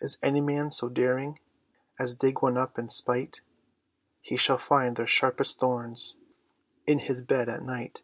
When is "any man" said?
0.22-0.70